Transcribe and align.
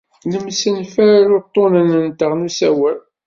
Nemsenfal 0.29 1.29
uḍḍunen-nteɣ 1.37 2.31
n 2.35 2.45
usawal. 2.47 2.99